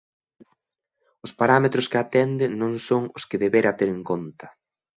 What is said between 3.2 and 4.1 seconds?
que debera ter en